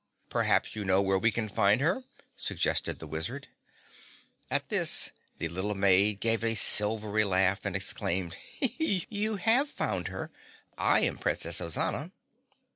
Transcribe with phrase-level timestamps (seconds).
[0.31, 2.03] "Perhaps you know where we can find her,"
[2.35, 3.49] suggested the Wizard.
[4.49, 8.35] At this the little maid gave a silvery laugh and exclaimed,
[8.79, 10.31] "You have found her
[10.75, 12.09] I am Princess Ozana!"